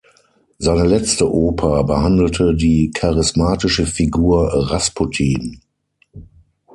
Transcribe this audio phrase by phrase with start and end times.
[0.57, 5.61] Seine letzte Oper behandelte die charismatische Figur Rasputin.